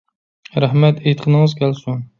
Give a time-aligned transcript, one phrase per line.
[0.65, 2.07] رەھمەت، ئېيتقىنىڭىز كەلسۇن.